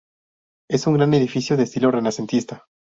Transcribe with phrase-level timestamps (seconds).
[0.67, 2.65] Es un gran edificio de estilo renacentista.